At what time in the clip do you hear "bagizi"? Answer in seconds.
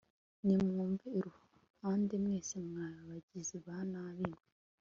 3.07-3.57